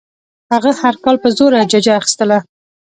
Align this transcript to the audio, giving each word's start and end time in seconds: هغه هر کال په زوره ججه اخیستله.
هغه 0.53 0.71
هر 0.81 0.95
کال 1.03 1.15
په 1.23 1.29
زوره 1.37 1.59
ججه 1.71 1.93
اخیستله. 1.99 2.37